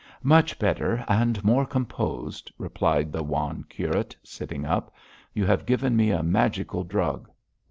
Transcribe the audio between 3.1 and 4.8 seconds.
the wan curate, sitting